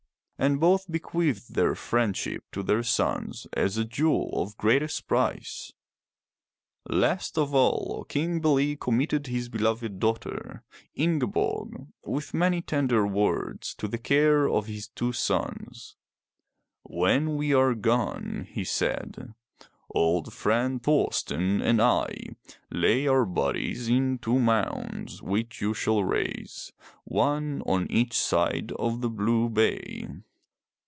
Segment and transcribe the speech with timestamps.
[0.43, 5.71] And both be queathed their friendship to their sons as a jewel of greatest price.
[6.89, 10.63] Last of all, King Bele committed his beloved daughter,
[10.95, 14.87] 340 FROM THE TOWER WINDOW Ingeborg, with many tender words, to the care of his
[14.87, 15.95] two sons.
[16.81, 19.35] "When we are gone/' he said,
[19.91, 22.15] old friend Thorsten and I,
[22.71, 26.73] lay our bodies in two mounds, which you shall raise,
[27.03, 30.07] one on each side of the blue bay.